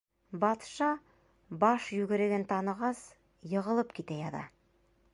Батша, 0.43 0.87
баш 1.65 1.91
йүгереген 1.99 2.49
танығас, 2.55 3.05
йығылып 3.55 3.97
китә 4.01 4.23
яҙа. 4.27 4.47